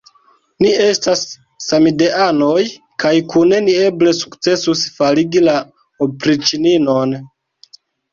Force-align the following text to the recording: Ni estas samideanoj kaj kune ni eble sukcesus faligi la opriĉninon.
Ni 0.63 0.69
estas 0.83 1.19
samideanoj 1.65 2.63
kaj 3.03 3.11
kune 3.33 3.59
ni 3.65 3.75
eble 3.89 4.13
sukcesus 4.21 4.81
faligi 4.95 5.45
la 5.49 5.55
opriĉninon. 6.07 7.15